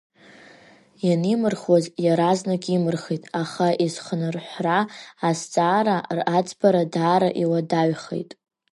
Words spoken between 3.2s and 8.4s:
аха изхнырҳәра азҵаара аӡбара даара иуадаҩхеит.